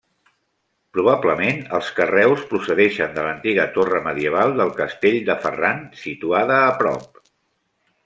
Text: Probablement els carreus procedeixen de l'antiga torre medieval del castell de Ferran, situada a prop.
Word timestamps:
Probablement 0.97 1.59
els 1.79 1.91
carreus 1.99 2.41
procedeixen 2.53 3.13
de 3.19 3.27
l'antiga 3.27 3.67
torre 3.77 4.03
medieval 4.09 4.57
del 4.63 4.75
castell 4.83 5.19
de 5.31 5.37
Ferran, 5.47 5.89
situada 6.05 6.61
a 6.67 6.77
prop. 6.85 7.27